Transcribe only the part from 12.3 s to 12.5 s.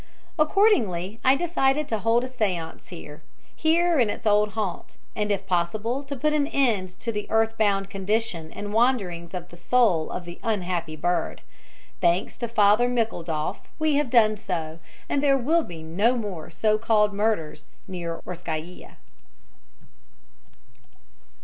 to